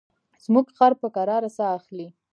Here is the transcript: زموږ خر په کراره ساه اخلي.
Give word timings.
زموږ 0.45 0.65
خر 0.75 0.91
په 1.01 1.07
کراره 1.15 1.49
ساه 1.57 1.71
اخلي. 1.79 2.07